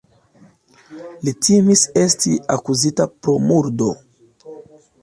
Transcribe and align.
Li 1.27 1.33
timis 1.47 1.83
esti 2.05 2.35
akuzita 2.59 3.09
pro 3.21 3.39
murdo. 3.49 3.97